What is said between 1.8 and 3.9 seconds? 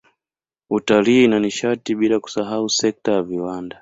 bila kusahau sekta ya viwanda